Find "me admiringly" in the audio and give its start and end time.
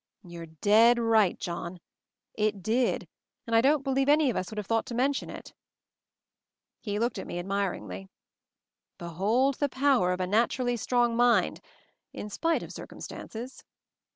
7.27-8.07